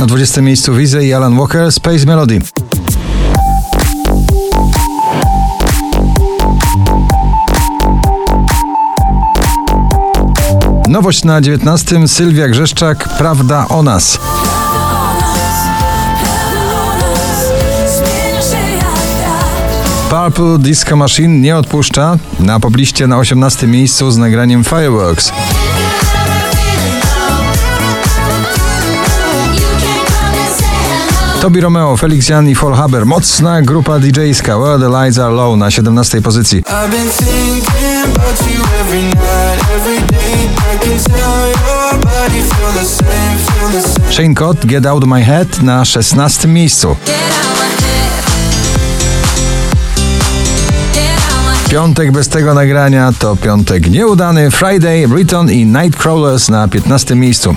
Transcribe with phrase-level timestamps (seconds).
[0.00, 2.38] Na 20 miejscu Wizy i Alan Walker Space Melody.
[10.88, 14.18] Nowość na 19 Sylwia Grzeszczak Prawda o nas.
[20.10, 22.18] Purple Disco Machine nie odpuszcza.
[22.40, 25.32] Na pobliście na 18 miejscu z nagraniem Fireworks.
[31.46, 33.04] Tobi Romeo, Felix Jan i Haber.
[33.04, 36.62] Mocna grupa DJ-ska Where the Lights Are Low na 17 pozycji.
[44.10, 46.96] Shane Cott, Get Out My Head na 16 miejscu.
[51.70, 54.50] Piątek bez tego nagrania to piątek nieudany.
[54.50, 57.56] Friday, Briton i Nightcrawlers na 15 miejscu.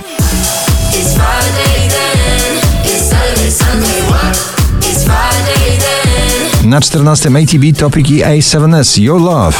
[6.70, 9.52] Na 14 ATB Topic i A7S Your Love.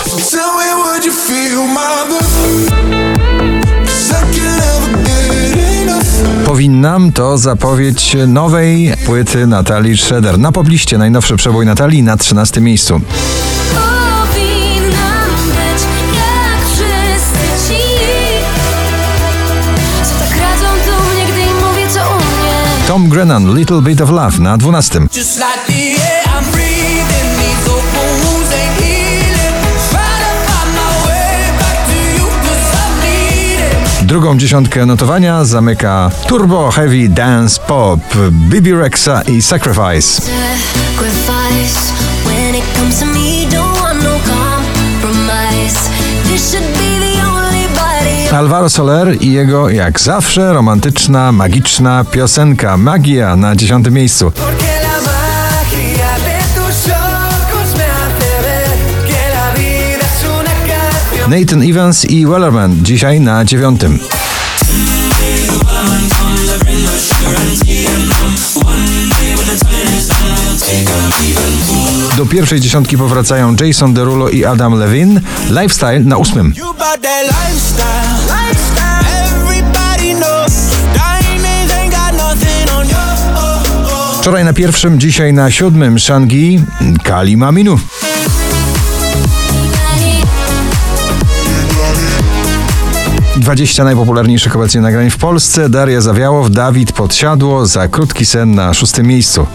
[6.45, 10.39] Powinnam to zapowiedź nowej płyty Natalii Schroeder.
[10.39, 13.01] Na pobliście najnowszy przebój Natalii na 13 miejscu.
[22.91, 25.01] Tom Grennan, Little Bit of Love na 12.
[34.03, 40.23] Drugą dziesiątkę notowania zamyka Turbo Heavy Dance Pop, Bibi Rexa i Sacrifice.
[48.33, 54.33] Alvaro Soler i jego, jak zawsze, romantyczna, magiczna piosenka Magia na dziesiątym miejscu.
[61.29, 63.99] Nathan Evans i Wellerman dzisiaj na dziewiątym.
[72.21, 75.21] Do pierwszej dziesiątki powracają Jason Derulo i Adam Levine.
[75.51, 76.53] Lifestyle na ósmym.
[84.21, 86.65] Wczoraj na pierwszym, dzisiaj na siódmym Shangi
[87.03, 87.79] Kali Maminu.
[93.37, 95.69] Dwadzieścia najpopularniejszych obecnie nagrań w Polsce.
[95.69, 99.47] Daria Zawiałow, Dawid Podsiadło za krótki sen na szóstym miejscu.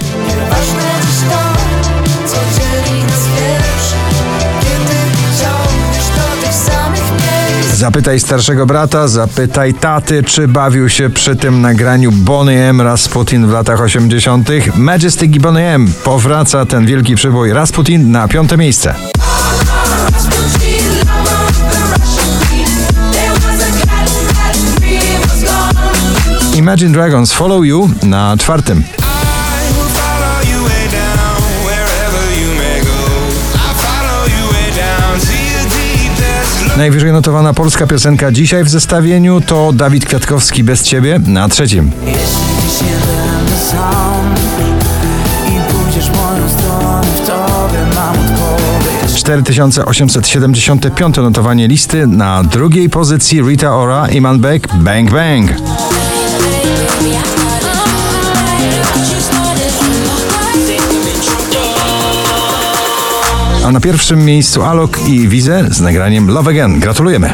[7.86, 12.82] Zapytaj starszego brata, zapytaj taty, czy bawił się przy tym nagraniu Bonnie M.
[12.82, 14.50] Rasputin w latach 80.
[14.76, 15.94] Majestic i Bonnie M.
[16.04, 18.96] Powraca ten wielki przybój Rasputin na piąte miejsce.
[26.56, 28.84] Imagine Dragons Follow You na czwartym.
[36.78, 41.92] Najwyżej notowana polska piosenka dzisiaj w zestawieniu to Dawid Kwiatkowski bez ciebie na trzecim.
[49.16, 55.52] 4875 notowanie listy na drugiej pozycji Rita Ora i Beck Bang Bang.
[63.66, 66.80] A na pierwszym miejscu Alok i Wize z nagraniem Love Again.
[66.80, 67.34] Gratulujemy.